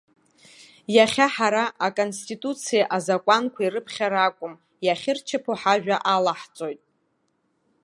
[0.95, 4.53] Иахьа ҳара аконституциеи азакәанқәеи рыԥхьара акәым,
[4.85, 6.81] иахьырчаԥо ҳажәа алаҳҵоит.